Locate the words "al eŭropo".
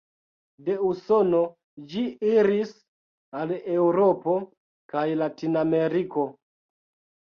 3.43-4.37